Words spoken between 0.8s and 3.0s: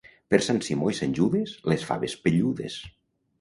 i Sant Judes, les faves pelludes.